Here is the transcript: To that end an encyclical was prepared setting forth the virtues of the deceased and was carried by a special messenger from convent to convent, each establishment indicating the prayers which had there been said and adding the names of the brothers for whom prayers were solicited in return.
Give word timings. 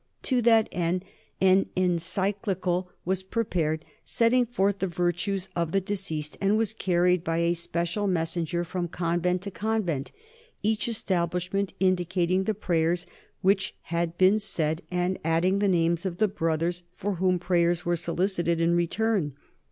To 0.23 0.41
that 0.41 0.67
end 0.71 1.05
an 1.39 1.67
encyclical 1.77 2.89
was 3.05 3.21
prepared 3.21 3.85
setting 4.03 4.47
forth 4.47 4.79
the 4.79 4.87
virtues 4.87 5.47
of 5.55 5.73
the 5.73 5.79
deceased 5.79 6.39
and 6.41 6.57
was 6.57 6.73
carried 6.73 7.23
by 7.23 7.37
a 7.37 7.53
special 7.53 8.07
messenger 8.07 8.63
from 8.63 8.87
convent 8.87 9.43
to 9.43 9.51
convent, 9.51 10.11
each 10.63 10.87
establishment 10.87 11.75
indicating 11.79 12.45
the 12.45 12.55
prayers 12.55 13.05
which 13.41 13.75
had 13.93 14.13
there 14.17 14.27
been 14.31 14.39
said 14.39 14.81
and 14.89 15.19
adding 15.23 15.59
the 15.59 15.67
names 15.67 16.03
of 16.07 16.17
the 16.17 16.27
brothers 16.27 16.81
for 16.97 17.17
whom 17.17 17.37
prayers 17.37 17.85
were 17.85 17.95
solicited 17.95 18.59
in 18.59 18.73
return. 18.75 19.35